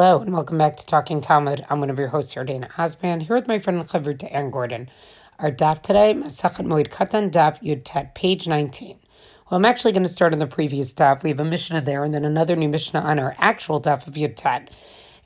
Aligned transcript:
Hello 0.00 0.22
and 0.22 0.32
welcome 0.32 0.56
back 0.56 0.76
to 0.76 0.86
Talking 0.86 1.20
Talmud. 1.20 1.66
I'm 1.68 1.80
one 1.80 1.90
of 1.90 1.98
your 1.98 2.08
hosts, 2.08 2.32
Dana 2.32 2.70
Osman, 2.78 3.20
here 3.20 3.36
with 3.36 3.46
my 3.46 3.58
friend 3.58 3.78
Chavruta 3.82 4.34
Ann 4.34 4.50
Gordon. 4.50 4.88
Our 5.38 5.50
daf 5.50 5.82
today, 5.82 6.14
Masachet 6.14 6.64
Moed 6.64 6.88
Katan 6.88 7.30
daf 7.30 7.60
Yud 7.60 7.82
Tet, 7.84 8.14
page 8.14 8.48
19. 8.48 8.98
Well, 9.50 9.58
I'm 9.58 9.66
actually 9.66 9.92
going 9.92 10.04
to 10.04 10.08
start 10.08 10.32
on 10.32 10.38
the 10.38 10.46
previous 10.46 10.94
daf. 10.94 11.22
We 11.22 11.28
have 11.28 11.38
a 11.38 11.44
Mishnah 11.44 11.82
there 11.82 12.02
and 12.02 12.14
then 12.14 12.24
another 12.24 12.56
new 12.56 12.70
Mishnah 12.70 12.98
on 12.98 13.18
our 13.18 13.36
actual 13.36 13.78
daf 13.78 14.06
of 14.06 14.14
Yud 14.14 14.36
Tet. 14.36 14.70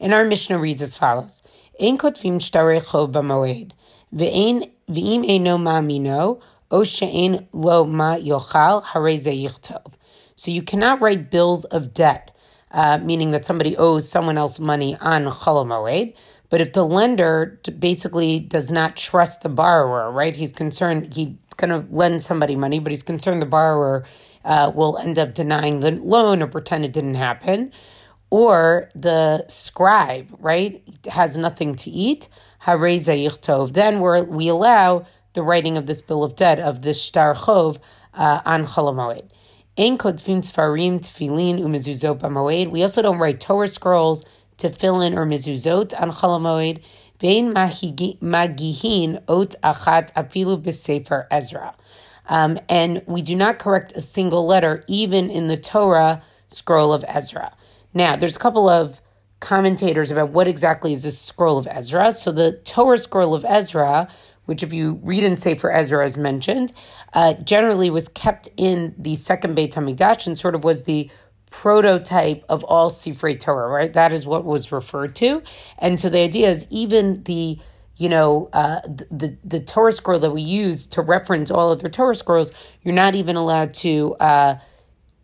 And 0.01 0.13
our 0.13 0.25
Mishnah 0.25 0.59
reads 0.59 0.83
as 0.83 0.97
follows. 0.97 1.45
Ein 1.81 1.97
kotvim 1.97 2.41
shtarei 2.41 2.85
chov 2.85 3.13
b'moed, 3.13 3.71
ve'im 4.13 4.73
eino 4.91 5.57
ma'amino, 5.57 6.43
o 6.73 6.83
she'ein 6.83 7.47
lo 7.53 7.85
ma 7.85 8.17
yochal, 8.17 8.83
harei 8.83 9.21
yichtov. 9.21 9.93
So 10.35 10.51
you 10.51 10.63
cannot 10.63 11.01
write 11.01 11.31
bills 11.31 11.63
of 11.67 11.95
debt 11.95 12.33
uh, 12.75 12.99
meaning 12.99 13.31
that 13.31 13.47
somebody 13.47 13.77
owes 13.77 14.09
someone 14.09 14.37
else 14.37 14.59
money 14.59 14.97
on 15.01 15.27
Cholamoed. 15.27 16.15
But 16.51 16.61
if 16.61 16.73
the 16.73 16.85
lender 16.85 17.61
basically 17.79 18.41
does 18.41 18.71
not 18.71 18.97
trust 18.97 19.43
the 19.43 19.49
borrower, 19.49 20.11
right? 20.11 20.37
He's 20.37 20.53
concerned 20.53 21.15
he's 21.15 21.35
going 21.57 21.71
to 21.71 21.87
lend 21.95 22.23
somebody 22.23 22.57
money, 22.57 22.81
but 22.81 22.91
he's 22.91 23.05
concerned 23.05 23.41
the 23.41 23.47
borrower 23.47 24.05
uh, 24.45 24.73
will 24.75 24.99
end 24.99 25.19
up 25.19 25.35
denying 25.35 25.81
the 25.81 25.93
loan 25.93 26.43
or 26.43 26.49
pretend 26.49 26.85
it 26.85 26.93
didn't 26.93 27.15
happen. 27.15 27.73
Or 28.31 28.91
the 28.95 29.47
scribe, 29.49 30.35
right, 30.41 30.83
has 31.11 31.37
nothing 31.37 31.77
to 31.77 31.91
eat. 31.91 32.29
Then 32.67 34.01
we 34.01 34.23
we 34.23 34.49
allow 34.49 35.07
the 35.35 35.43
writing 35.43 35.77
of 35.77 35.87
this 35.87 36.03
bill 36.03 36.25
of 36.25 36.35
debt 36.35 36.59
of 36.59 36.83
this 36.83 37.01
shtar 37.01 37.35
chov 37.35 37.79
uh, 38.15 38.41
on 38.45 38.67
Cholamoed. 38.67 39.31
We 39.77 39.91
also 42.83 43.03
don't 43.03 43.19
write 43.19 43.41
Torah 43.41 43.67
scrolls, 43.67 44.25
tefillin, 44.57 45.17
or 45.17 45.27
mezuzot 45.27 46.01
on 46.01 46.13
Cholamoed. 46.13 46.81
Vein 47.19 47.53
magihin 47.53 49.21
ot 49.27 49.57
achat 49.65 50.13
afilu 50.13 50.63
b'sefer 50.63 51.27
Ezra. 51.29 51.75
Um, 52.29 52.61
and 52.69 53.03
we 53.07 53.23
do 53.23 53.35
not 53.35 53.59
correct 53.59 53.93
a 53.97 54.01
single 54.01 54.47
letter, 54.47 54.85
even 54.87 55.29
in 55.29 55.49
the 55.49 55.57
Torah 55.57 56.23
scroll 56.47 56.93
of 56.93 57.05
Ezra. 57.09 57.53
Now, 57.93 58.15
there's 58.15 58.37
a 58.37 58.39
couple 58.39 58.69
of 58.69 59.01
commentators 59.41 60.13
about 60.13 60.31
what 60.31 60.47
exactly 60.47 60.93
is 60.93 61.03
this 61.03 61.21
scroll 61.21 61.59
of 61.59 61.67
Ezra. 61.69 62.13
So 62.13 62.31
the 62.31 62.53
Torah 62.65 62.99
scroll 62.99 63.35
of 63.35 63.45
Ezra 63.45 64.07
which, 64.47 64.63
if 64.63 64.73
you 64.73 65.01
read 65.03 65.25
in 65.25 65.37
Sefer 65.37 65.71
Ezra, 65.71 66.05
as 66.05 66.19
mentioned, 66.19 66.73
uh, 67.13 67.35
generally 67.35 67.91
was 67.91 68.09
kept 68.09 68.49
in 68.57 68.95
the 68.99 69.17
second 69.17 69.55
Beit 69.55 69.75
Hamikdash 69.75 70.27
and 70.27 70.39
sort 70.39 70.55
of 70.55 70.65
was 70.65 70.85
the 70.85 71.11
prototype 71.51 72.45
of 72.49 72.65
all 72.65 72.91
Sifrei 72.91 73.39
Torah, 73.39 73.69
right? 73.69 73.93
That 73.93 74.13
is 74.13 74.27
what 74.27 74.45
was 74.45 74.73
referred 74.73 75.15
to, 75.17 75.43
and 75.79 76.01
so 76.01 76.09
the 76.09 76.21
idea 76.21 76.51
is 76.51 76.67
even 76.71 77.23
the 77.25 77.59
you 77.97 78.09
know 78.09 78.51
uh, 78.53 78.81
the 78.85 79.37
the 79.45 79.61
Torah 79.61 79.93
scroll 79.93 80.19
that 80.19 80.33
we 80.33 80.43
use 80.43 80.87
to 80.89 81.03
reference 81.03 81.51
all 81.51 81.73
of 81.73 81.81
their 81.81 81.91
Torah 81.91 82.15
scrolls, 82.17 82.53
you're 82.83 82.95
not 82.95 83.15
even 83.15 83.37
allowed 83.37 83.75
to. 83.75 84.15
Uh, 84.17 84.57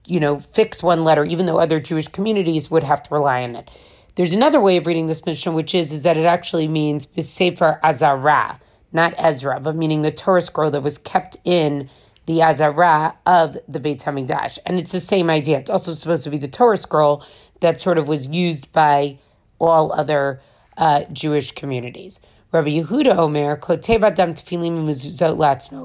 you 0.06 0.18
know, 0.18 0.40
fix 0.40 0.82
one 0.82 1.04
letter, 1.04 1.24
even 1.24 1.46
though 1.46 1.58
other 1.58 1.78
Jewish 1.78 2.08
communities 2.08 2.68
would 2.70 2.82
have 2.82 3.00
to 3.04 3.14
rely 3.14 3.44
on 3.44 3.54
it. 3.54 3.70
There's 4.16 4.32
another 4.32 4.60
way 4.60 4.76
of 4.76 4.86
reading 4.86 5.06
this 5.06 5.24
Mishnah, 5.24 5.52
which 5.52 5.74
is 5.74 5.92
is 5.92 6.02
that 6.02 6.16
it 6.16 6.24
actually 6.24 6.66
means 6.68 7.06
Sefer 7.20 7.78
Azara, 7.82 8.60
not 8.92 9.14
Ezra, 9.18 9.60
but 9.60 9.76
meaning 9.76 10.02
the 10.02 10.10
Torah 10.10 10.42
scroll 10.42 10.70
that 10.70 10.82
was 10.82 10.98
kept 10.98 11.36
in 11.44 11.88
the 12.26 12.42
Azara 12.42 13.16
of 13.26 13.56
the 13.68 13.80
Beit 13.80 14.00
Hamikdash. 14.00 14.58
And 14.66 14.78
it's 14.78 14.92
the 14.92 15.00
same 15.00 15.30
idea. 15.30 15.58
It's 15.58 15.70
also 15.70 15.92
supposed 15.92 16.24
to 16.24 16.30
be 16.30 16.38
the 16.38 16.48
Torah 16.48 16.76
scroll 16.76 17.24
that 17.60 17.80
sort 17.80 17.98
of 17.98 18.08
was 18.08 18.28
used 18.28 18.72
by 18.72 19.18
all 19.58 19.92
other 19.92 20.40
uh, 20.76 21.04
Jewish 21.12 21.52
communities. 21.52 22.20
Rabbi 22.52 22.70
Yehuda 22.70 23.16
Omer, 23.16 23.56
Tefillin. 23.56 24.86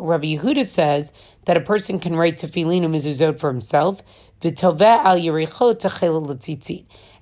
Rabbi 0.08 0.26
Yehuda 0.26 0.66
says 0.66 1.14
that 1.46 1.58
a 1.58 1.62
person 1.62 2.00
can 2.00 2.16
write 2.16 2.38
Tefillin 2.38 2.82
Mezuzot 2.82 3.40
for 3.40 3.52
himself. 3.52 4.02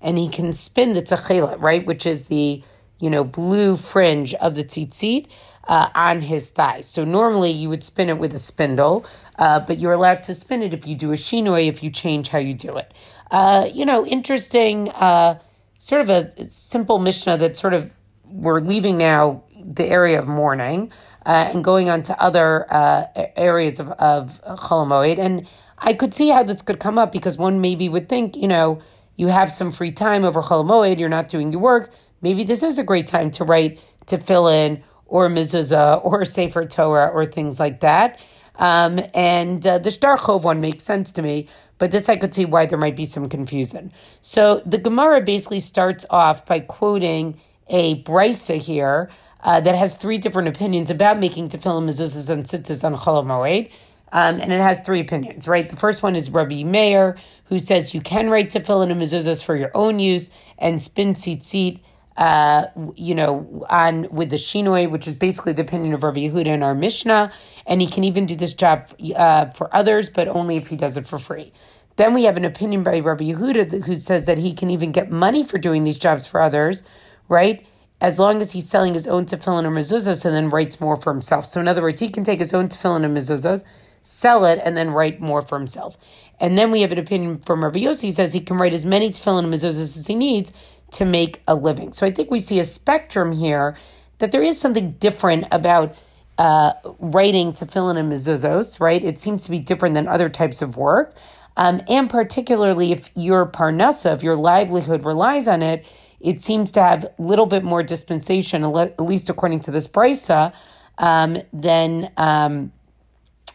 And 0.01 0.17
he 0.17 0.29
can 0.29 0.53
spin 0.53 0.93
the 0.93 1.01
Techela, 1.01 1.61
right, 1.61 1.85
which 1.85 2.05
is 2.05 2.27
the, 2.27 2.63
you 3.03 3.09
know, 3.09 3.25
blue 3.25 3.75
fringe 3.75 4.33
of 4.35 4.55
the 4.55 4.63
tzitzit, 4.63 5.27
uh, 5.67 5.89
on 5.93 6.21
his 6.21 6.49
thighs. 6.51 6.87
So 6.87 7.03
normally 7.03 7.51
you 7.51 7.67
would 7.67 7.83
spin 7.83 8.07
it 8.07 8.17
with 8.17 8.33
a 8.33 8.37
spindle, 8.37 9.05
uh, 9.37 9.59
but 9.59 9.77
you're 9.77 9.91
allowed 9.91 10.23
to 10.23 10.35
spin 10.35 10.61
it 10.61 10.73
if 10.73 10.87
you 10.87 10.95
do 10.95 11.11
a 11.11 11.15
shinoi, 11.15 11.67
if 11.67 11.83
you 11.83 11.89
change 11.89 12.29
how 12.29 12.37
you 12.37 12.53
do 12.53 12.77
it. 12.77 12.93
Uh, 13.29 13.69
you 13.73 13.85
know, 13.85 14.05
interesting, 14.05 14.89
uh, 14.91 15.37
sort 15.77 15.99
of 15.99 16.09
a 16.09 16.49
simple 16.49 16.97
Mishnah 16.97 17.37
that 17.37 17.57
sort 17.57 17.73
of 17.73 17.91
we're 18.23 18.59
leaving 18.59 18.97
now 18.97 19.43
the 19.61 19.85
area 19.85 20.17
of 20.17 20.25
mourning 20.25 20.89
uh, 21.25 21.51
and 21.53 21.61
going 21.61 21.89
on 21.89 22.03
to 22.03 22.21
other 22.21 22.71
uh, 22.73 23.03
areas 23.35 23.81
of, 23.81 23.89
of 23.91 24.41
Cholamoed. 24.45 25.19
And 25.19 25.45
I 25.77 25.93
could 25.93 26.13
see 26.13 26.29
how 26.29 26.43
this 26.43 26.61
could 26.61 26.79
come 26.79 26.97
up 26.97 27.11
because 27.11 27.37
one 27.37 27.59
maybe 27.59 27.89
would 27.89 28.07
think, 28.07 28.37
you 28.37 28.47
know, 28.47 28.81
you 29.17 29.27
have 29.27 29.51
some 29.51 29.71
free 29.73 29.91
time 29.91 30.23
over 30.23 30.41
Cholamoed, 30.41 30.97
you're 30.99 31.09
not 31.09 31.27
doing 31.27 31.51
your 31.51 31.61
work. 31.61 31.91
Maybe 32.23 32.43
this 32.43 32.63
is 32.63 32.79
a 32.79 32.83
great 32.83 33.05
time 33.05 33.29
to 33.31 33.43
write 33.43 33.79
tefillin 34.07 34.81
or 35.05 35.29
mezuzah 35.29 36.01
or 36.03 36.25
sefer 36.25 36.65
Torah 36.65 37.09
or 37.09 37.25
things 37.25 37.59
like 37.59 37.81
that. 37.81 38.19
Um, 38.55 38.99
and 39.13 39.65
uh, 39.65 39.77
the 39.79 39.91
Shtar 39.91 40.17
Chov 40.17 40.43
one 40.43 40.61
makes 40.61 40.83
sense 40.83 41.11
to 41.13 41.21
me, 41.21 41.47
but 41.77 41.91
this 41.91 42.07
I 42.07 42.15
could 42.15 42.33
see 42.33 42.45
why 42.45 42.65
there 42.65 42.77
might 42.77 42.95
be 42.95 43.05
some 43.05 43.27
confusion. 43.27 43.91
So 44.21 44.61
the 44.65 44.77
Gemara 44.77 45.21
basically 45.21 45.59
starts 45.59 46.05
off 46.09 46.45
by 46.45 46.59
quoting 46.59 47.39
a 47.67 48.01
brisa 48.03 48.57
here 48.57 49.09
uh, 49.41 49.59
that 49.59 49.75
has 49.75 49.95
three 49.95 50.17
different 50.17 50.47
opinions 50.47 50.89
about 50.89 51.19
making 51.19 51.49
tefillin, 51.49 51.85
mezuzahs, 51.85 52.29
and 52.29 52.43
tzitzis 52.43 52.83
on 52.83 52.95
Chol 52.95 53.25
Moed. 53.25 53.69
Um, 54.11 54.39
and 54.39 54.53
it 54.53 54.61
has 54.61 54.79
three 54.81 54.99
opinions, 54.99 55.47
right? 55.47 55.67
The 55.67 55.75
first 55.75 56.03
one 56.03 56.15
is 56.15 56.29
Rabbi 56.29 56.61
Meir, 56.63 57.17
who 57.45 57.57
says 57.57 57.95
you 57.95 58.01
can 58.01 58.29
write 58.29 58.51
tefillin 58.51 58.91
and 58.91 59.01
mezuzahs 59.01 59.43
for 59.43 59.55
your 59.55 59.71
own 59.73 59.97
use 59.97 60.29
and 60.59 60.79
spin 60.81 61.13
tzitzit 61.13 61.79
uh, 62.17 62.65
you 62.95 63.15
know, 63.15 63.65
on 63.69 64.07
with 64.11 64.29
the 64.29 64.35
shinoi, 64.35 64.89
which 64.89 65.07
is 65.07 65.15
basically 65.15 65.53
the 65.53 65.61
opinion 65.61 65.93
of 65.93 66.03
Rabbi 66.03 66.19
Yehuda 66.19 66.47
in 66.47 66.63
our 66.63 66.75
Mishnah, 66.75 67.31
and 67.65 67.81
he 67.81 67.87
can 67.87 68.03
even 68.03 68.25
do 68.25 68.35
this 68.35 68.53
job 68.53 68.89
uh, 69.15 69.47
for 69.51 69.73
others, 69.75 70.09
but 70.09 70.27
only 70.27 70.57
if 70.57 70.67
he 70.67 70.75
does 70.75 70.97
it 70.97 71.07
for 71.07 71.17
free. 71.17 71.51
Then 71.95 72.13
we 72.13 72.23
have 72.23 72.37
an 72.37 72.45
opinion 72.45 72.83
by 72.83 72.99
Rabbi 72.99 73.25
Yehuda 73.25 73.85
who 73.85 73.95
says 73.95 74.25
that 74.25 74.39
he 74.39 74.53
can 74.53 74.69
even 74.69 74.91
get 74.91 75.11
money 75.11 75.43
for 75.43 75.57
doing 75.59 75.83
these 75.83 75.97
jobs 75.97 76.25
for 76.25 76.41
others, 76.41 76.83
right? 77.29 77.65
As 78.01 78.19
long 78.19 78.41
as 78.41 78.51
he's 78.51 78.67
selling 78.67 78.95
his 78.95 79.07
own 79.07 79.25
tefillin 79.25 79.65
or 79.65 79.71
mezuzahs 79.71 80.25
and 80.25 80.35
then 80.35 80.49
writes 80.49 80.81
more 80.81 80.95
for 80.95 81.13
himself. 81.13 81.47
So 81.47 81.61
in 81.61 81.67
other 81.67 81.83
words, 81.83 81.99
he 81.99 82.09
can 82.09 82.23
take 82.23 82.39
his 82.39 82.53
own 82.53 82.67
tefillin 82.67 83.05
and 83.05 83.15
mezuzahs, 83.15 83.63
sell 84.01 84.43
it, 84.43 84.59
and 84.63 84.75
then 84.75 84.89
write 84.89 85.21
more 85.21 85.43
for 85.43 85.57
himself. 85.57 85.97
And 86.39 86.57
then 86.57 86.71
we 86.71 86.81
have 86.81 86.91
an 86.91 86.97
opinion 86.97 87.39
from 87.39 87.63
Rabbi 87.63 87.79
Yossi. 87.79 88.01
He 88.01 88.11
says 88.11 88.33
he 88.33 88.41
can 88.41 88.57
write 88.57 88.73
as 88.73 88.85
many 88.85 89.11
tefillin 89.11 89.45
and 89.45 89.53
mezuzahs 89.53 89.97
as 89.97 90.07
he 90.07 90.15
needs, 90.15 90.51
to 90.93 91.05
make 91.05 91.41
a 91.47 91.55
living. 91.55 91.93
So 91.93 92.05
I 92.05 92.11
think 92.11 92.31
we 92.31 92.39
see 92.39 92.59
a 92.59 92.65
spectrum 92.65 93.31
here 93.31 93.75
that 94.19 94.31
there 94.31 94.41
is 94.41 94.59
something 94.59 94.91
different 94.93 95.45
about 95.51 95.95
uh, 96.37 96.73
writing 96.99 97.47
in 97.49 97.53
a 97.53 98.03
mezuzos, 98.03 98.79
right? 98.79 99.03
It 99.03 99.19
seems 99.19 99.43
to 99.43 99.51
be 99.51 99.59
different 99.59 99.95
than 99.95 100.07
other 100.07 100.29
types 100.29 100.61
of 100.61 100.77
work. 100.77 101.15
Um, 101.55 101.81
and 101.87 102.09
particularly 102.09 102.91
if 102.91 103.09
your 103.15 103.45
parnasa, 103.45 104.15
if 104.15 104.23
your 104.23 104.35
livelihood 104.35 105.05
relies 105.05 105.47
on 105.47 105.61
it, 105.61 105.85
it 106.19 106.41
seems 106.41 106.71
to 106.71 106.81
have 106.81 107.03
a 107.03 107.21
little 107.21 107.45
bit 107.45 107.63
more 107.63 107.83
dispensation, 107.83 108.63
at 108.63 108.99
least 108.99 109.29
according 109.29 109.59
to 109.61 109.71
this 109.71 109.87
brisa, 109.87 110.53
um, 110.97 111.37
than 111.51 112.11
um, 112.17 112.71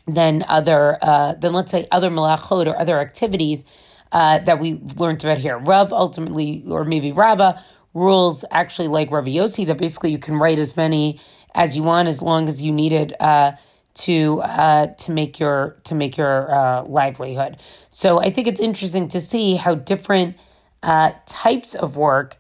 than 0.09 0.45
other 0.49 0.99
uh, 1.03 1.35
than 1.35 1.53
let's 1.53 1.71
say 1.71 1.87
other 1.93 2.11
malachot 2.11 2.67
or 2.67 2.79
other 2.79 2.99
activities 2.99 3.65
uh, 4.13 4.39
that 4.39 4.59
we 4.59 4.81
learned 4.97 5.23
about 5.23 5.39
here. 5.39 5.59
Rav 5.59 5.93
ultimately, 5.93 6.65
or 6.67 6.85
maybe 6.85 7.13
Rabba, 7.13 7.63
rules 7.95 8.45
actually 8.51 8.89
like 8.89 9.11
Rabbi 9.11 9.33
Yossi 9.33 9.67
that 9.67 9.79
basically 9.79 10.11
you 10.11 10.19
can 10.19 10.37
write 10.37 10.59
as 10.59 10.77
many 10.77 11.21
as 11.55 11.77
you 11.77 11.83
want 11.83 12.09
as 12.09 12.23
long 12.23 12.49
as 12.49 12.63
you 12.63 12.73
need 12.73 12.93
it 12.93 13.21
uh, 13.21 13.53
to 13.95 14.41
uh, 14.43 14.87
to 14.87 15.11
make 15.11 15.39
your 15.39 15.77
to 15.85 15.95
make 15.95 16.17
your 16.17 16.53
uh, 16.53 16.85
livelihood. 16.85 17.59
So 17.91 18.21
I 18.21 18.31
think 18.31 18.47
it's 18.47 18.61
interesting 18.61 19.09
to 19.09 19.21
see 19.21 19.57
how 19.57 19.75
different 19.75 20.37
uh, 20.83 21.13
types 21.27 21.75
of 21.75 21.97
work, 21.97 22.37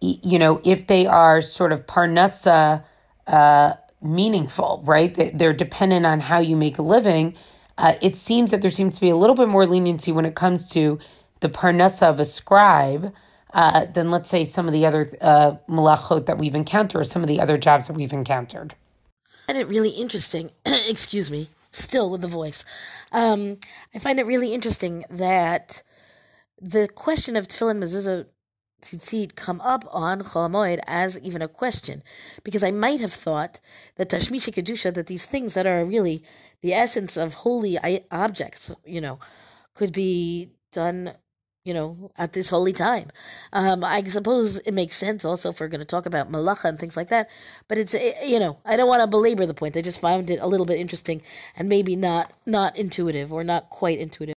you 0.00 0.38
know, 0.38 0.60
if 0.64 0.86
they 0.86 1.06
are 1.06 1.40
sort 1.40 1.72
of 1.72 1.86
parnasa 1.86 2.84
uh, 3.26 3.74
meaningful, 4.02 4.82
right? 4.84 5.14
They're 5.36 5.52
dependent 5.52 6.06
on 6.06 6.20
how 6.20 6.38
you 6.38 6.56
make 6.56 6.78
a 6.78 6.82
living 6.82 7.36
uh, 7.80 7.94
it 8.02 8.14
seems 8.14 8.50
that 8.50 8.60
there 8.60 8.70
seems 8.70 8.94
to 8.96 9.00
be 9.00 9.08
a 9.08 9.16
little 9.16 9.34
bit 9.34 9.48
more 9.48 9.66
leniency 9.66 10.12
when 10.12 10.26
it 10.26 10.34
comes 10.34 10.68
to 10.70 10.98
the 11.40 11.48
parnasa 11.48 12.06
of 12.08 12.20
a 12.20 12.26
scribe 12.26 13.10
uh, 13.54 13.86
than, 13.86 14.10
let's 14.10 14.28
say, 14.28 14.44
some 14.44 14.66
of 14.66 14.74
the 14.74 14.84
other 14.84 15.10
uh, 15.22 15.52
malachot 15.66 16.26
that 16.26 16.36
we've 16.36 16.54
encountered 16.54 17.00
or 17.00 17.04
some 17.04 17.22
of 17.22 17.28
the 17.28 17.40
other 17.40 17.56
jobs 17.56 17.86
that 17.86 17.94
we've 17.94 18.12
encountered. 18.12 18.74
Find 19.46 19.58
it 19.58 19.66
really 19.66 19.88
interesting. 19.88 20.50
excuse 20.66 21.30
me, 21.30 21.48
still 21.70 22.10
with 22.10 22.20
the 22.20 22.28
voice. 22.28 22.66
Um, 23.12 23.56
I 23.94 23.98
find 23.98 24.20
it 24.20 24.26
really 24.26 24.52
interesting 24.52 25.04
that 25.08 25.82
the 26.60 26.86
question 26.86 27.34
of 27.34 27.48
tefillin 27.48 27.82
mezuzah 27.82 28.26
tzitzit 28.80 29.36
come 29.36 29.60
up 29.60 29.84
on 29.90 30.22
Cholamoed 30.22 30.80
as 30.86 31.18
even 31.20 31.42
a 31.42 31.48
question, 31.48 32.02
because 32.44 32.62
I 32.62 32.70
might 32.70 33.00
have 33.00 33.12
thought 33.12 33.60
that 33.96 34.10
Tashmishei 34.10 34.54
Kedusha, 34.54 34.92
that 34.94 35.06
these 35.06 35.26
things 35.26 35.54
that 35.54 35.66
are 35.66 35.84
really 35.84 36.22
the 36.62 36.72
essence 36.72 37.16
of 37.16 37.34
holy 37.34 37.78
objects, 38.10 38.74
you 38.84 39.00
know, 39.00 39.18
could 39.74 39.92
be 39.92 40.50
done, 40.72 41.12
you 41.64 41.74
know, 41.74 42.10
at 42.16 42.32
this 42.32 42.50
holy 42.50 42.72
time. 42.72 43.08
Um, 43.52 43.84
I 43.84 44.02
suppose 44.04 44.58
it 44.58 44.72
makes 44.72 44.96
sense 44.96 45.24
also 45.24 45.50
if 45.50 45.60
we're 45.60 45.68
going 45.68 45.80
to 45.80 45.84
talk 45.84 46.06
about 46.06 46.30
malacha 46.30 46.66
and 46.66 46.78
things 46.78 46.96
like 46.96 47.08
that, 47.08 47.30
but 47.68 47.78
it's, 47.78 47.94
eh, 47.94 48.12
you 48.24 48.38
know, 48.38 48.58
I 48.64 48.76
don't 48.76 48.88
want 48.88 49.02
to 49.02 49.06
belabor 49.06 49.46
the 49.46 49.54
point. 49.54 49.76
I 49.76 49.82
just 49.82 50.00
found 50.00 50.30
it 50.30 50.40
a 50.40 50.46
little 50.46 50.66
bit 50.66 50.80
interesting 50.80 51.22
and 51.56 51.68
maybe 51.68 51.96
not, 51.96 52.32
not 52.46 52.76
intuitive 52.76 53.32
or 53.32 53.44
not 53.44 53.70
quite 53.70 53.98
intuitive. 53.98 54.34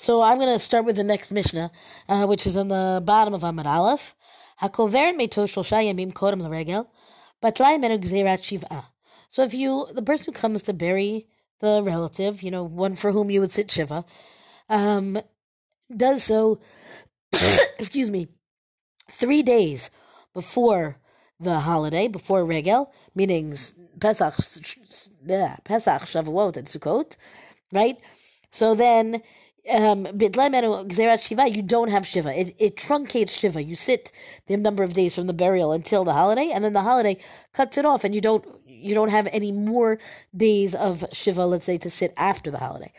So 0.00 0.22
I'm 0.22 0.38
going 0.38 0.50
to 0.50 0.58
start 0.58 0.86
with 0.86 0.96
the 0.96 1.04
next 1.04 1.30
Mishnah, 1.30 1.70
uh, 2.08 2.24
which 2.24 2.46
is 2.46 2.56
on 2.56 2.68
the 2.68 3.02
bottom 3.04 3.34
of 3.34 3.42
Amud 3.42 3.66
Aleph. 3.66 4.14
Hakoveren 4.62 5.20
meito 5.20 5.44
shlosha 5.44 5.84
yamim 5.84 6.14
kodem 6.14 6.40
l'regel, 6.40 6.88
batlai 7.42 7.78
menu 7.78 7.98
gzerat 7.98 8.40
shiv'ah. 8.40 8.86
So 9.28 9.42
if 9.42 9.52
you, 9.52 9.86
the 9.92 10.00
person 10.00 10.32
who 10.32 10.40
comes 10.40 10.62
to 10.62 10.72
bury 10.72 11.26
the 11.58 11.82
relative, 11.84 12.42
you 12.42 12.50
know, 12.50 12.64
one 12.64 12.96
for 12.96 13.12
whom 13.12 13.30
you 13.30 13.42
would 13.42 13.52
sit 13.52 13.70
shiva, 13.70 14.06
um, 14.70 15.20
does 15.94 16.24
so, 16.24 16.60
excuse 17.78 18.10
me, 18.10 18.28
three 19.10 19.42
days 19.42 19.90
before 20.32 20.96
the 21.38 21.60
holiday, 21.60 22.08
before 22.08 22.46
Regel, 22.46 22.90
meaning 23.14 23.50
Pesach, 24.00 24.34
Pesach, 24.34 26.02
Shavuot, 26.08 26.56
and 26.56 26.66
Sukkot, 26.66 27.18
right? 27.74 28.00
So 28.50 28.74
then 28.74 29.22
um, 29.68 30.06
you 30.06 31.62
don't 31.62 31.90
have 31.90 32.06
Shiva. 32.06 32.40
It, 32.40 32.54
it 32.58 32.76
truncates 32.76 33.38
Shiva. 33.38 33.62
You 33.62 33.76
sit 33.76 34.12
the 34.46 34.56
number 34.56 34.82
of 34.82 34.92
days 34.92 35.14
from 35.14 35.26
the 35.26 35.32
burial 35.32 35.72
until 35.72 36.04
the 36.04 36.12
holiday, 36.12 36.50
and 36.52 36.64
then 36.64 36.72
the 36.72 36.82
holiday 36.82 37.16
cuts 37.52 37.76
it 37.76 37.84
off, 37.84 38.04
and 38.04 38.14
you 38.14 38.20
don't 38.20 38.46
you 38.66 38.94
don't 38.94 39.10
have 39.10 39.28
any 39.32 39.52
more 39.52 39.98
days 40.34 40.74
of 40.74 41.04
Shiva, 41.12 41.44
let's 41.44 41.66
say, 41.66 41.78
to 41.78 41.90
sit 41.90 42.14
after 42.16 42.50
the 42.50 42.58
holiday. 42.58 42.92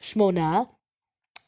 Shmona, 0.00 0.68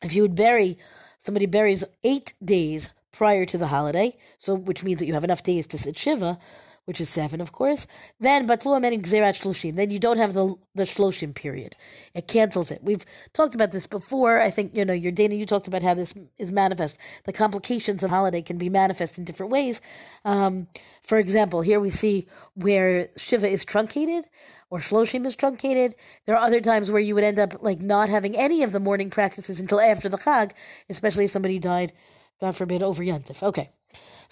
if 0.03 0.15
you 0.15 0.23
would 0.23 0.37
bury, 0.37 0.79
somebody 1.19 1.47
buries 1.47 1.85
eight 2.05 2.35
days 2.45 2.91
prior 3.11 3.45
to 3.47 3.59
the 3.59 3.67
holiday, 3.67 4.17
so 4.39 4.55
which 4.55 4.85
means 4.85 5.01
that 5.01 5.07
you 5.07 5.15
have 5.15 5.25
enough 5.25 5.43
days 5.43 5.67
to 5.69 5.79
sit 5.79 5.99
Shiva, 5.99 6.39
which 6.85 7.01
is 7.01 7.09
seven, 7.09 7.41
of 7.41 7.53
course. 7.53 7.87
Then 8.19 8.47
batlu 8.47 8.77
amen 8.77 9.03
gzerat 9.03 9.41
shloshim. 9.41 9.77
Then 9.77 9.91
you 9.91 9.99
don't 9.99 10.19
have 10.19 10.33
the 10.33 10.55
the 10.75 10.83
shloshim 10.83 11.35
period. 11.35 11.77
It 12.15 12.27
cancels 12.29 12.71
it. 12.71 12.81
We've 12.83 13.05
talked 13.33 13.55
about 13.55 13.73
this 13.73 13.87
before. 13.87 14.41
I 14.41 14.51
think 14.51 14.77
you 14.77 14.85
know 14.85 14.93
your 14.93 15.13
Dana. 15.13 15.35
You 15.35 15.47
talked 15.47 15.69
about 15.69 15.83
how 15.83 15.95
this 15.95 16.15
is 16.39 16.51
manifest. 16.51 16.99
The 17.25 17.33
complications 17.33 18.03
of 18.03 18.11
holiday 18.11 18.43
can 18.43 18.59
be 18.59 18.69
manifest 18.69 19.19
in 19.19 19.25
different 19.25 19.53
ways. 19.53 19.81
Um, 20.25 20.67
for 21.03 21.19
example, 21.19 21.63
here 21.63 21.81
we 21.81 21.91
see 21.91 22.27
where 22.55 23.09
shiva 23.17 23.49
is 23.49 23.65
truncated 23.65 24.25
or 24.71 24.79
shloshim 24.79 25.27
is 25.27 25.37
truncated. 25.37 25.95
There 26.27 26.37
are 26.37 26.47
other 26.47 26.61
times 26.61 26.91
where 26.91 27.03
you 27.03 27.15
would 27.15 27.25
end 27.25 27.39
up 27.39 27.63
like 27.63 27.81
not 27.81 28.09
having 28.09 28.37
any 28.37 28.63
of 28.63 28.73
the 28.73 28.81
mourning 28.81 29.11
practices 29.11 29.61
until 29.61 29.81
after 29.81 30.09
the 30.09 30.17
chag, 30.17 30.53
especially 30.89 31.27
if 31.27 31.31
somebody 31.31 31.59
died, 31.59 31.93
God 32.41 32.57
forbid, 32.57 32.83
over 32.83 33.05
yantif. 33.05 33.43
Okay. 33.43 33.71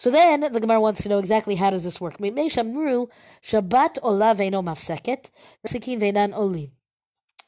So 0.01 0.11
then 0.11 0.41
the 0.41 0.61
Gemara 0.61 0.81
wants 0.81 1.03
to 1.03 1.11
know 1.11 1.19
exactly 1.19 1.57
how 1.57 1.69
does 1.69 1.85
this 1.85 2.01
work. 2.01 2.19
Shabbat 2.19 3.99
mafseket. 4.65 5.31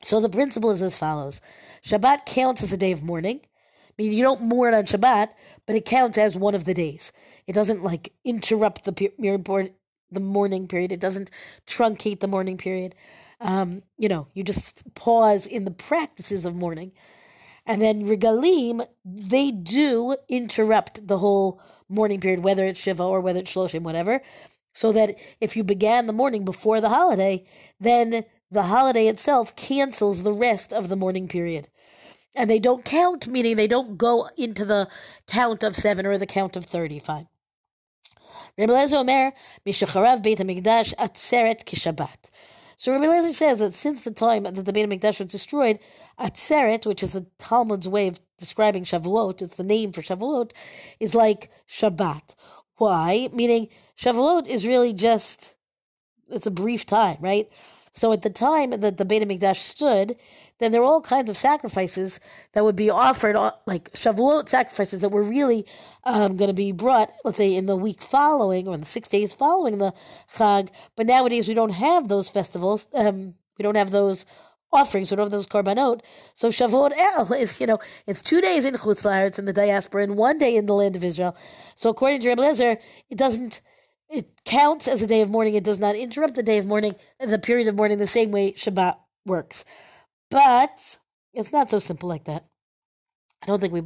So 0.02 0.20
the 0.20 0.28
principle 0.28 0.70
is 0.70 0.82
as 0.82 0.98
follows: 0.98 1.40
Shabbat 1.82 2.26
counts 2.26 2.62
as 2.62 2.70
a 2.70 2.76
day 2.76 2.92
of 2.92 3.02
mourning. 3.02 3.40
I 3.44 3.92
mean, 3.96 4.12
you 4.12 4.22
don't 4.22 4.42
mourn 4.42 4.74
on 4.74 4.84
Shabbat, 4.84 5.30
but 5.64 5.76
it 5.76 5.86
counts 5.86 6.18
as 6.18 6.36
one 6.36 6.54
of 6.54 6.66
the 6.66 6.74
days. 6.74 7.10
It 7.46 7.54
doesn't 7.54 7.82
like 7.82 8.12
interrupt 8.22 8.84
the 8.84 9.10
the 10.10 10.20
mourning 10.20 10.68
period. 10.68 10.92
It 10.92 11.00
doesn't 11.00 11.30
truncate 11.66 12.20
the 12.20 12.28
mourning 12.28 12.58
period. 12.58 12.94
Um, 13.40 13.82
you 13.96 14.10
know, 14.10 14.28
you 14.34 14.44
just 14.44 14.94
pause 14.94 15.46
in 15.46 15.64
the 15.64 15.70
practices 15.70 16.44
of 16.44 16.54
mourning. 16.54 16.92
And 17.66 17.80
then 17.80 18.06
regalim, 18.06 18.86
they 19.04 19.50
do 19.50 20.16
interrupt 20.28 21.06
the 21.06 21.18
whole 21.18 21.60
mourning 21.88 22.20
period, 22.20 22.42
whether 22.42 22.64
it's 22.64 22.80
Shiva 22.80 23.02
or 23.02 23.20
whether 23.20 23.40
it's 23.40 23.54
Shloshim, 23.54 23.82
whatever. 23.82 24.20
So 24.72 24.90
that 24.92 25.18
if 25.40 25.56
you 25.56 25.64
began 25.64 26.06
the 26.06 26.12
mourning 26.12 26.44
before 26.44 26.80
the 26.80 26.88
holiday, 26.88 27.44
then 27.78 28.24
the 28.50 28.64
holiday 28.64 29.06
itself 29.06 29.54
cancels 29.54 30.22
the 30.22 30.32
rest 30.32 30.72
of 30.72 30.88
the 30.88 30.96
mourning 30.96 31.28
period. 31.28 31.68
And 32.34 32.48
they 32.48 32.58
don't 32.58 32.84
count, 32.84 33.28
meaning 33.28 33.56
they 33.56 33.66
don't 33.66 33.98
go 33.98 34.28
into 34.36 34.64
the 34.64 34.88
count 35.26 35.62
of 35.62 35.76
seven 35.76 36.06
or 36.06 36.16
the 36.16 36.26
count 36.26 36.56
of 36.56 36.64
30. 36.64 36.98
Fine. 36.98 37.28
Rabbi 38.58 38.72
Lezer 38.72 38.98
Omer, 38.98 39.32
Mishacharav 39.66 40.22
Beit 40.22 40.38
HaMikdash 40.38 40.94
Atzeret 40.96 41.64
Kishabat. 41.64 42.30
So 42.76 42.92
Rabbi 42.92 43.06
Lezer 43.06 43.34
says 43.34 43.58
that 43.58 43.74
since 43.74 44.02
the 44.02 44.10
time 44.10 44.44
that 44.44 44.54
the 44.54 44.72
Beit 44.72 44.88
HaMikdash 44.88 45.20
was 45.20 45.28
destroyed, 45.28 45.78
Atzeret, 46.18 46.86
which 46.86 47.02
is 47.02 47.12
the 47.12 47.26
Talmud's 47.38 47.88
way 47.88 48.08
of 48.08 48.20
describing 48.38 48.84
Shavuot, 48.84 49.42
it's 49.42 49.56
the 49.56 49.64
name 49.64 49.92
for 49.92 50.02
Shavuot, 50.02 50.52
is 51.00 51.14
like 51.14 51.50
Shabbat. 51.68 52.34
Why? 52.76 53.28
Meaning 53.32 53.68
Shavuot 53.96 54.46
is 54.48 54.66
really 54.66 54.92
just, 54.92 55.54
it's 56.28 56.46
a 56.46 56.50
brief 56.50 56.86
time, 56.86 57.18
right? 57.20 57.48
So 57.94 58.12
at 58.12 58.22
the 58.22 58.30
time 58.30 58.70
that 58.70 58.96
the 58.96 59.04
Beit 59.04 59.22
HaMikdash 59.22 59.56
stood, 59.56 60.16
then 60.58 60.72
there 60.72 60.80
were 60.80 60.86
all 60.86 61.00
kinds 61.00 61.28
of 61.28 61.36
sacrifices 61.36 62.20
that 62.52 62.64
would 62.64 62.76
be 62.76 62.88
offered, 62.88 63.36
uh, 63.36 63.52
like 63.66 63.90
Shavuot 63.92 64.48
sacrifices 64.48 65.00
that 65.02 65.10
were 65.10 65.22
really 65.22 65.66
um, 66.04 66.36
going 66.36 66.48
to 66.48 66.54
be 66.54 66.72
brought, 66.72 67.12
let's 67.24 67.36
say, 67.36 67.54
in 67.54 67.66
the 67.66 67.76
week 67.76 68.00
following 68.00 68.66
or 68.68 68.74
in 68.74 68.80
the 68.80 68.86
six 68.86 69.08
days 69.08 69.34
following 69.34 69.78
the 69.78 69.92
Chag. 70.32 70.70
But 70.96 71.06
nowadays 71.06 71.48
we 71.48 71.54
don't 71.54 71.70
have 71.70 72.08
those 72.08 72.30
festivals. 72.30 72.88
Um, 72.94 73.34
we 73.58 73.62
don't 73.62 73.76
have 73.76 73.90
those 73.90 74.24
offerings. 74.72 75.10
We 75.10 75.16
don't 75.16 75.26
have 75.26 75.32
those 75.32 75.46
korbanot. 75.46 76.00
So 76.32 76.48
Shavuot 76.48 76.92
El 76.96 77.32
is, 77.34 77.60
you 77.60 77.66
know, 77.66 77.78
it's 78.06 78.22
two 78.22 78.40
days 78.40 78.64
in 78.64 78.74
Chutz 78.74 79.04
La'aretz 79.04 79.38
in 79.38 79.44
the 79.44 79.52
diaspora 79.52 80.04
and 80.04 80.16
one 80.16 80.38
day 80.38 80.56
in 80.56 80.66
the 80.66 80.74
land 80.74 80.96
of 80.96 81.04
Israel. 81.04 81.36
So 81.74 81.90
according 81.90 82.22
to 82.22 82.30
Rebbe 82.30 82.42
Lezer, 82.42 82.80
it 83.10 83.18
doesn't 83.18 83.60
it 84.12 84.44
counts 84.44 84.86
as 84.88 85.02
a 85.02 85.06
day 85.06 85.22
of 85.22 85.30
mourning. 85.30 85.54
It 85.54 85.64
does 85.64 85.78
not 85.78 85.96
interrupt 85.96 86.34
the 86.34 86.42
day 86.42 86.58
of 86.58 86.66
mourning, 86.66 86.94
the 87.18 87.38
period 87.38 87.68
of 87.68 87.76
mourning, 87.76 87.98
the 87.98 88.06
same 88.06 88.30
way 88.30 88.52
Shabbat 88.52 88.96
works. 89.24 89.64
But 90.30 90.98
it's 91.32 91.52
not 91.52 91.70
so 91.70 91.78
simple 91.78 92.08
like 92.08 92.24
that. 92.24 92.44
I 93.42 93.46
don't 93.46 93.60
think 93.60 93.72
we 93.72 93.84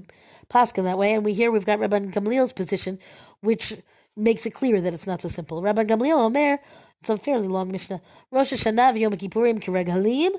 pass 0.48 0.72
in 0.72 0.84
that 0.84 0.98
way. 0.98 1.14
And 1.14 1.24
we 1.24 1.32
hear 1.32 1.50
we've 1.50 1.64
got 1.64 1.78
Rabban 1.78 2.12
Gamliel's 2.12 2.52
position, 2.52 2.98
which 3.40 3.72
makes 4.16 4.44
it 4.46 4.50
clear 4.50 4.80
that 4.80 4.92
it's 4.92 5.06
not 5.06 5.22
so 5.22 5.28
simple. 5.28 5.62
Rabban 5.62 5.86
Gamliel 5.86 6.18
Omer, 6.18 6.58
it's 7.00 7.08
a 7.08 7.16
fairly 7.16 7.48
long 7.48 7.70
Mishnah. 7.70 8.00
Rosh 8.32 8.52
Hashanah 8.52 8.96
v'Yom 8.96 9.14
Kippurim 9.14 9.60
kireg 9.60 9.88
halim. 9.88 10.32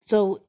So 0.00 0.40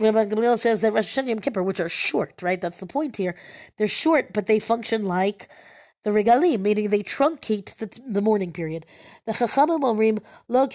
Rabban 0.00 0.30
Gamliel 0.30 0.58
says 0.58 0.80
that 0.80 0.92
Rosh 0.92 1.16
Hashanah 1.16 1.20
and 1.20 1.28
Yom 1.28 1.38
Kippur, 1.38 1.62
which 1.62 1.80
are 1.80 1.88
short, 1.88 2.42
right? 2.42 2.60
That's 2.60 2.78
the 2.78 2.86
point 2.86 3.16
here. 3.16 3.36
They're 3.78 3.86
short, 3.86 4.32
but 4.32 4.46
they 4.46 4.58
function 4.58 5.04
like 5.04 5.48
the 6.06 6.12
regalim, 6.12 6.60
meaning 6.60 6.88
they 6.88 7.02
truncate 7.02 7.74
the, 7.78 8.00
the 8.08 8.22
mourning 8.22 8.52
period. 8.52 8.86
The 9.24 9.32
chachamim 9.32 9.80
omrim 9.80 10.22
lo 10.46 10.68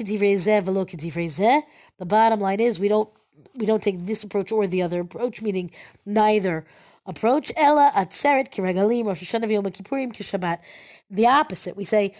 The 2.00 2.06
bottom 2.06 2.40
line 2.42 2.60
is 2.60 2.82
we 2.82 2.90
don't 2.90 3.10
we 3.56 3.66
don't 3.66 3.82
take 3.82 4.06
this 4.06 4.26
approach 4.26 4.52
or 4.52 4.68
the 4.68 4.82
other 4.82 5.00
approach, 5.00 5.42
meaning 5.42 5.72
neither 6.06 6.66
approach. 7.06 7.50
Ella 7.56 7.94
atzeret 7.96 8.50
kiregalim 8.50 9.06
Rosh 9.06 9.24
Hashanah 9.24 9.46
v'Yom 9.46 9.72
Kippurim 9.72 10.12
kishabat. 10.12 10.60
The 11.10 11.28
opposite. 11.28 11.78
We 11.78 11.86
say 11.86 12.14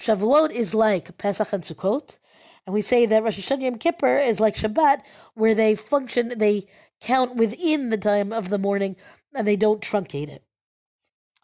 Shavuot 0.00 0.50
is 0.50 0.74
like 0.74 1.18
Pesach 1.18 1.52
and 1.52 1.62
Sukkot, 1.62 2.18
and 2.64 2.72
we 2.72 2.80
say 2.80 3.04
that 3.04 3.22
Rosh 3.22 3.38
Hashanah 3.40 3.60
Yom 3.60 3.76
Kippur 3.76 4.16
is 4.16 4.40
like 4.40 4.54
Shabbat, 4.54 5.02
where 5.34 5.54
they 5.54 5.74
function, 5.74 6.32
they 6.38 6.66
count 7.02 7.36
within 7.36 7.90
the 7.90 7.98
time 7.98 8.32
of 8.32 8.48
the 8.48 8.58
mourning, 8.58 8.96
and 9.34 9.46
they 9.46 9.56
don't 9.56 9.82
truncate 9.82 10.30
it. 10.30 10.42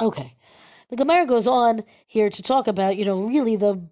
Okay. 0.01 0.35
The 0.95 1.05
Gemara 1.05 1.27
goes 1.27 1.49
on 1.49 1.83
here 2.07 2.31
to 2.31 2.41
talk 2.41 2.69
about, 2.69 2.97
you 2.97 3.05
know, 3.05 3.23
really 3.23 3.57
the 3.57 3.83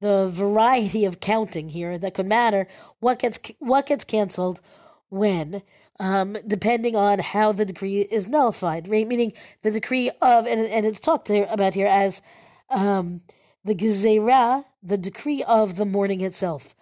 the 0.00 0.30
variety 0.32 1.04
of 1.04 1.20
counting 1.20 1.68
here 1.68 1.98
that 1.98 2.14
could 2.14 2.24
matter. 2.24 2.66
What 3.00 3.18
gets 3.18 3.38
what 3.58 3.84
gets 3.84 4.06
canceled 4.06 4.62
when, 5.10 5.62
um, 6.00 6.38
depending 6.46 6.96
on 6.96 7.18
how 7.18 7.52
the 7.52 7.66
decree 7.66 8.00
is 8.00 8.26
nullified, 8.26 8.88
right? 8.88 9.06
Meaning 9.06 9.34
the 9.60 9.70
decree 9.70 10.10
of 10.22 10.46
and 10.46 10.62
and 10.62 10.86
it's 10.86 10.98
talked 10.98 11.28
about 11.28 11.74
here 11.74 11.86
as 11.86 12.22
um, 12.70 13.20
the 13.62 13.74
gezerah, 13.74 14.64
the 14.82 14.96
decree 14.96 15.42
of 15.42 15.76
the 15.76 15.84
mourning 15.84 16.22
itself. 16.22 16.74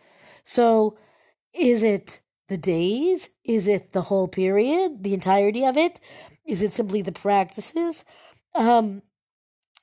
So, 0.45 0.97
is 1.53 1.83
it 1.83 2.21
the 2.47 2.59
days? 2.59 3.31
Is 3.43 3.67
it 3.67 3.91
the 3.91 4.03
whole 4.03 4.29
period, 4.29 5.03
the 5.03 5.15
entirety 5.15 5.65
of 5.65 5.77
it? 5.77 5.99
Is 6.47 6.63
it 6.63 6.73
simply 6.73 7.03
the 7.03 7.11
practices? 7.11 8.05
Um, 8.55 9.03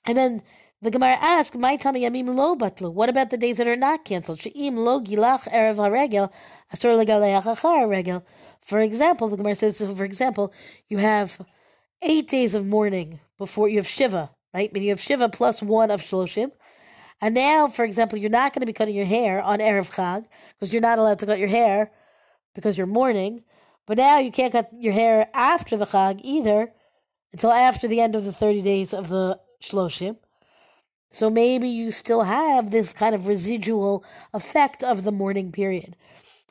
and 0.09 0.17
then 0.17 0.41
the 0.81 0.91
Gemara 0.91 1.17
asks, 1.21 1.55
"My 1.55 1.75
tummy 1.75 2.01
yamim 2.01 2.27
lo 2.27 2.55
batlu." 2.55 2.91
What 2.91 3.09
about 3.09 3.29
the 3.29 3.37
days 3.37 3.57
that 3.57 3.67
are 3.67 3.75
not 3.75 4.05
canceled? 4.05 4.41
She'im 4.41 4.75
lo 4.75 4.99
gilach 5.01 5.47
erev 5.49 5.77
haregel 5.77 6.31
asur 6.73 6.93
legaleach. 6.99 8.23
For 8.61 8.79
example, 8.79 9.29
the 9.29 9.37
Gemara 9.37 9.55
says, 9.55 9.77
for 9.97 10.05
example, 10.05 10.51
you 10.87 10.97
have 10.97 11.39
eight 12.01 12.27
days 12.27 12.55
of 12.55 12.65
mourning 12.65 13.19
before 13.37 13.69
you 13.69 13.77
have 13.77 13.87
shiva 13.87 14.31
right? 14.53 14.71
Meaning 14.73 14.87
you 14.87 14.93
have 14.93 14.99
Shiva 14.99 15.29
plus 15.29 15.61
one 15.61 15.91
of 15.91 16.01
Shloshim. 16.01 16.51
And 17.21 17.35
now, 17.35 17.67
for 17.67 17.83
example, 17.83 18.17
you're 18.17 18.29
not 18.29 18.53
going 18.53 18.61
to 18.61 18.65
be 18.65 18.73
cutting 18.73 18.95
your 18.95 19.05
hair 19.05 19.41
on 19.41 19.59
Erev 19.59 19.93
Chag 19.93 20.25
because 20.53 20.73
you're 20.73 20.81
not 20.81 20.99
allowed 20.99 21.19
to 21.19 21.25
cut 21.25 21.39
your 21.39 21.49
hair 21.49 21.91
because 22.55 22.77
you're 22.77 22.87
mourning. 22.87 23.43
But 23.85 23.97
now 23.97 24.19
you 24.19 24.31
can't 24.31 24.53
cut 24.53 24.69
your 24.73 24.93
hair 24.93 25.27
after 25.33 25.75
the 25.75 25.85
Chag 25.85 26.21
either 26.23 26.71
until 27.33 27.51
after 27.51 27.87
the 27.87 27.99
end 27.99 28.15
of 28.15 28.23
the 28.23 28.31
30 28.31 28.61
days 28.61 28.93
of 28.93 29.09
the 29.09 29.39
Shloshim. 29.61 30.17
So 31.09 31.29
maybe 31.29 31.67
you 31.67 31.91
still 31.91 32.21
have 32.21 32.69
this 32.69 32.93
kind 32.93 33.15
of 33.15 33.27
residual 33.27 34.03
effect 34.33 34.83
of 34.83 35.03
the 35.03 35.11
mourning 35.11 35.51
period. 35.51 35.95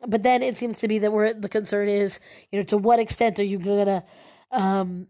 But 0.07 0.23
then 0.23 0.43
it 0.43 0.57
seems 0.57 0.79
to 0.79 0.89
be 0.89 0.99
that 0.99 1.13
where 1.13 1.33
the 1.33 1.49
concern 1.49 1.89
is, 1.89 2.21
you 2.51 2.59
know, 2.59 2.65
to 2.65 2.79
what 2.79 2.99
extent 2.99 3.39
are 3.39 3.45
you 3.45 3.59
going 3.59 3.87
to 3.87 4.05
um, 4.51 5.07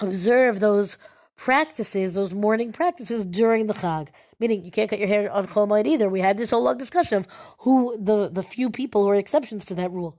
observe 0.00 0.60
those 0.60 0.98
practices, 1.36 2.14
those 2.14 2.34
mourning 2.34 2.72
practices 2.72 3.24
during 3.24 3.66
the 3.66 3.74
Chag? 3.74 4.08
Meaning 4.38 4.64
you 4.64 4.70
can't 4.70 4.90
cut 4.90 4.98
your 4.98 5.08
hair 5.08 5.30
on 5.30 5.46
Chol 5.46 5.86
either. 5.86 6.08
We 6.08 6.20
had 6.20 6.36
this 6.36 6.50
whole 6.50 6.62
long 6.62 6.78
discussion 6.78 7.18
of 7.18 7.26
who 7.58 7.96
the, 7.98 8.28
the 8.28 8.42
few 8.42 8.70
people 8.70 9.02
who 9.02 9.10
are 9.10 9.14
exceptions 9.14 9.64
to 9.66 9.74
that 9.74 9.92
rule. 9.92 10.18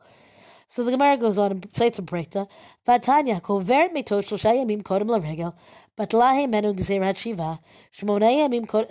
So 0.73 0.83
the 0.83 0.89
Gemara 0.89 1.17
goes 1.17 1.37
on 1.37 1.51
and 1.51 1.71
cites 1.71 1.99
a 1.99 2.01
breita. 2.01 2.49
Vatanya 2.87 3.39
kovert 3.39 3.93
metot 3.93 4.23
shlosha 4.25 4.65
kodem 4.81 5.07
laregel, 5.07 5.53
batlahe 5.95 6.49
menu 6.49 6.73
gzerat 6.73 7.15
shiva. 7.15 7.59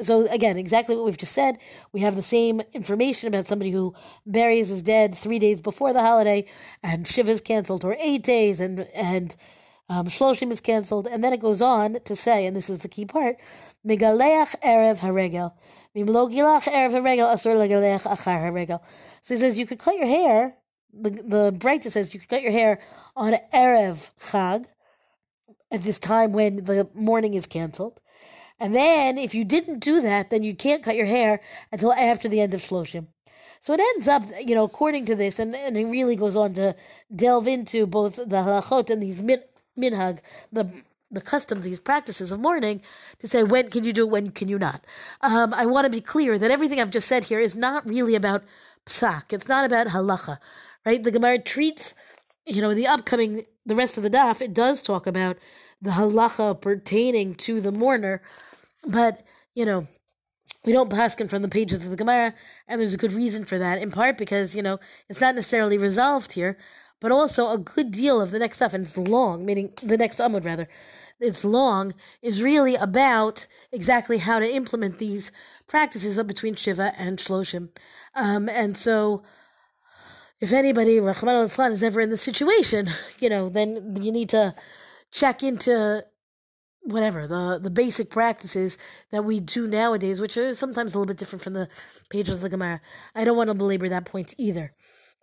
So 0.01 0.27
again, 0.29 0.59
exactly 0.59 0.95
what 0.95 1.05
we've 1.07 1.19
just 1.19 1.33
said. 1.33 1.59
We 1.93 1.99
have 2.03 2.15
the 2.15 2.23
same 2.23 2.63
information 2.73 3.27
about 3.27 3.49
somebody 3.49 3.73
who 3.73 3.95
buries 4.25 4.69
his 4.69 4.81
dead 4.85 5.17
three 5.17 5.41
days 5.41 5.61
before 5.61 5.93
the 5.93 6.03
holiday, 6.03 6.45
and 6.85 7.05
shiva 7.05 7.33
is 7.33 7.41
canceled, 7.41 7.85
or 7.85 7.97
eight 7.99 8.23
days, 8.23 8.61
and 8.61 8.87
and 8.95 9.37
um, 9.89 10.07
shloshim 10.07 10.53
is 10.53 10.61
canceled, 10.61 11.09
and 11.09 11.25
then 11.25 11.33
it 11.33 11.41
goes 11.41 11.61
on 11.61 11.99
to 12.05 12.15
say, 12.15 12.47
and 12.47 12.57
this 12.57 12.71
is 12.71 12.79
the 12.79 12.89
key 12.89 13.07
part: 13.07 13.39
megaleach 13.85 14.55
erev 14.61 15.01
haregel. 15.01 15.53
Mimlo 15.97 16.33
gilach 16.33 16.69
erev 16.73 16.93
haregel 16.93 17.27
asur 17.27 17.57
legaleach 17.57 18.05
achar 18.05 18.41
haregel. 18.41 18.81
So 19.23 19.35
he 19.35 19.41
says 19.41 19.59
you 19.59 19.67
could 19.67 19.81
cut 19.81 19.97
your 19.97 20.07
hair 20.07 20.55
the 20.93 21.11
the 21.11 21.53
Breita 21.59 21.91
says 21.91 22.13
you 22.13 22.21
can 22.21 22.29
cut 22.29 22.43
your 22.43 22.53
hair 22.53 22.79
on 23.17 23.33
erev 23.55 24.11
chag 24.19 24.67
at 25.71 25.83
this 25.83 25.99
time 25.99 26.33
when 26.33 26.65
the 26.65 26.89
mourning 26.95 27.35
is 27.35 27.47
canceled, 27.47 28.01
and 28.61 28.75
then 28.75 29.19
if 29.19 29.35
you 29.35 29.45
didn't 29.45 29.79
do 29.79 30.01
that, 30.03 30.31
then 30.31 30.43
you 30.43 30.55
can't 30.55 30.83
cut 30.83 30.97
your 30.97 31.07
hair 31.07 31.41
until 31.73 31.93
after 31.93 32.29
the 32.29 32.41
end 32.41 32.55
of 32.55 32.61
shloshim. 32.61 33.07
So 33.61 33.73
it 33.75 33.81
ends 33.95 34.09
up, 34.09 34.25
you 34.45 34.57
know, 34.57 34.65
according 34.65 35.05
to 35.07 35.15
this, 35.15 35.39
and, 35.39 35.55
and 35.55 35.77
it 35.77 35.85
really 35.87 36.17
goes 36.17 36.37
on 36.37 36.53
to 36.55 36.75
delve 37.15 37.47
into 37.47 37.87
both 37.87 38.17
the 38.17 38.25
halachot 38.25 38.91
and 38.91 39.01
these 39.01 39.23
min, 39.23 39.41
minhag, 39.79 40.21
the 40.53 40.71
the 41.13 41.21
customs, 41.21 41.65
these 41.65 41.79
practices 41.79 42.33
of 42.33 42.41
mourning, 42.41 42.81
to 43.19 43.29
say 43.29 43.43
when 43.43 43.69
can 43.69 43.85
you 43.85 43.93
do 43.93 44.07
it, 44.07 44.11
when 44.11 44.31
can 44.31 44.49
you 44.49 44.59
not. 44.59 44.83
Um, 45.21 45.53
I 45.55 45.67
want 45.67 45.85
to 45.85 45.91
be 45.91 46.01
clear 46.01 46.39
that 46.39 46.51
everything 46.51 46.81
I've 46.81 46.91
just 46.91 47.07
said 47.07 47.25
here 47.25 47.39
is 47.39 47.55
not 47.55 47.87
really 47.87 48.15
about 48.15 48.43
psak. 48.87 49.33
It's 49.33 49.47
not 49.47 49.65
about 49.65 49.89
halacha 49.89 50.39
right? 50.85 51.03
The 51.03 51.11
Gemara 51.11 51.39
treats, 51.41 51.95
you 52.47 52.63
know, 52.63 52.71
in 52.71 52.77
the 52.77 52.89
upcoming, 52.89 53.47
the 53.67 53.75
rest 53.75 53.97
of 53.97 54.03
the 54.03 54.11
daf, 54.11 54.43
it 54.43 54.55
does 54.55 54.83
talk 54.83 55.07
about 55.07 55.39
the 55.81 55.91
halacha 55.91 56.61
pertaining 56.61 57.35
to 57.35 57.61
the 57.61 57.73
mourner, 57.73 58.23
but, 58.87 59.25
you 59.55 59.65
know, 59.65 59.87
we 60.65 60.73
don't 60.73 60.91
paskin 60.91 61.29
from 61.29 61.43
the 61.43 61.49
pages 61.49 61.83
of 61.83 61.91
the 61.91 61.97
Gemara, 61.97 62.35
and 62.69 62.81
there's 62.81 62.95
a 62.95 62.99
good 62.99 63.13
reason 63.13 63.45
for 63.45 63.59
that, 63.59 63.81
in 63.81 63.91
part 63.91 64.17
because, 64.17 64.55
you 64.55 64.63
know, 64.63 64.79
it's 65.09 65.21
not 65.21 65.35
necessarily 65.35 65.79
resolved 65.79 66.33
here, 66.33 66.57
but 67.01 67.11
also 67.11 67.51
a 67.51 67.59
good 67.59 67.91
deal 67.91 68.21
of 68.21 68.31
the 68.31 68.39
next 68.39 68.57
stuff, 68.57 68.75
and 68.75 68.85
it's 68.85 68.97
long, 68.97 69.45
meaning 69.45 69.73
the 69.83 69.97
next 69.97 70.19
Amud 70.19 70.45
rather, 70.45 70.69
it's 71.19 71.45
long, 71.45 71.95
is 72.23 72.43
really 72.43 72.77
about 72.77 73.47
exactly 73.73 74.19
how 74.19 74.39
to 74.39 74.55
implement 74.55 74.99
these 74.99 75.33
practices 75.67 76.23
between 76.23 76.55
Shiva 76.55 76.93
and 76.97 77.19
Shloshim. 77.19 77.71
Um, 78.15 78.49
and 78.49 78.77
so, 78.77 79.23
if 80.43 80.53
anybody, 80.53 80.99
Rahman 80.99 81.37
al 81.37 81.45
is 81.45 81.83
ever 81.85 82.01
in 82.01 82.11
the 82.11 82.17
situation, 82.17 82.89
you 83.21 83.29
know, 83.29 83.49
then 83.49 83.97
you 84.01 84.11
need 84.11 84.29
to 84.31 84.55
check 85.13 85.45
into 85.45 86.05
whatever 86.83 87.29
the 87.29 87.61
the 87.63 87.71
basic 87.71 88.11
practices 88.11 88.77
that 89.13 89.25
we 89.25 89.39
do 89.39 89.69
nowadays, 89.69 90.21
which 90.21 90.37
are 90.37 90.53
sometimes 90.53 90.95
a 90.95 90.99
little 90.99 91.07
bit 91.07 91.17
different 91.17 91.45
from 91.45 91.53
the 91.53 91.69
pages 92.11 92.35
of 92.35 92.41
the 92.41 92.49
Gemara. 92.49 92.81
I 93.15 93.25
don't 93.25 93.37
want 93.37 93.49
to 93.51 93.55
belabor 93.55 93.89
that 93.89 94.05
point 94.05 94.35
either. 94.37 94.75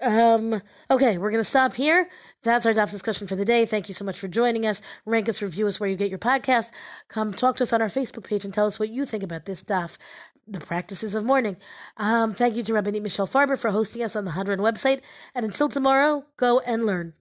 Um, 0.02 0.62
okay, 0.90 1.18
we're 1.18 1.32
going 1.32 1.44
to 1.44 1.50
stop 1.50 1.74
here. 1.74 2.10
That's 2.44 2.66
our 2.66 2.74
DAF 2.74 2.92
discussion 2.92 3.28
for 3.28 3.36
the 3.36 3.46
day. 3.46 3.66
Thank 3.66 3.90
you 3.90 3.94
so 3.94 4.06
much 4.06 4.20
for 4.20 4.28
joining 4.28 4.66
us. 4.66 4.82
Rank 5.06 5.28
us, 5.28 5.42
review 5.42 5.68
us 5.68 5.80
where 5.80 5.90
you 5.90 5.98
get 5.98 6.10
your 6.10 6.20
podcast. 6.20 6.72
Come 7.10 7.34
talk 7.34 7.58
to 7.58 7.64
us 7.64 7.74
on 7.74 7.82
our 7.82 7.90
Facebook 7.90 8.24
page 8.24 8.46
and 8.46 8.54
tell 8.54 8.66
us 8.66 8.80
what 8.80 8.90
you 8.90 9.06
think 9.06 9.24
about 9.24 9.46
this 9.46 9.64
DAF, 9.64 9.98
the 10.48 10.60
practices 10.60 11.16
of 11.16 11.26
mourning. 11.26 11.58
Um, 11.98 12.34
thank 12.34 12.56
you 12.56 12.64
to 12.64 12.74
Rabbi 12.74 12.92
Michelle 13.00 13.28
Farber 13.28 13.58
for 13.58 13.72
hosting 13.72 14.04
us 14.04 14.16
on 14.16 14.26
the 14.26 14.32
Hadran 14.32 14.60
website. 14.60 15.02
And 15.36 15.46
until 15.46 15.68
tomorrow, 15.68 16.26
go 16.38 16.60
and 16.60 16.86
learn. 16.86 17.14